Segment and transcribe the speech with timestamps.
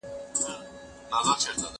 [0.41, 0.51] زه
[1.11, 1.67] کالي وچولي دي،